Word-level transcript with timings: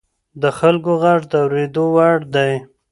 د 0.41 0.43
خلکو 0.57 0.91
غږ 1.03 1.21
د 1.31 1.33
اورېدو 1.43 1.83
وړ 1.95 2.17
دی 2.35 2.53